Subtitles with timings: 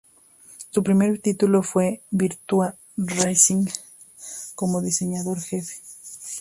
[0.71, 3.67] Su primer título fue "Virtua Racing"
[4.55, 5.75] como diseñador jefe.